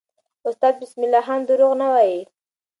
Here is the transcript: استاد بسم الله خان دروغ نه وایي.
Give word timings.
استاد 0.47 0.73
بسم 0.81 1.01
الله 1.05 1.21
خان 1.27 1.41
دروغ 1.47 1.71
نه 1.81 1.87
وایي. 1.93 2.21